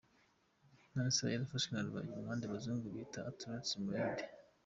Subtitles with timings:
[0.93, 4.23] None yaba yarafashwe na rubagimpande abazungu bita “arthrose-rhumatoide”?